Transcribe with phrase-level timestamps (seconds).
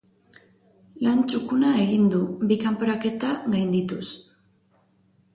[1.07, 4.07] Lan txukuna egin du, bi kanporaketa gaindituz.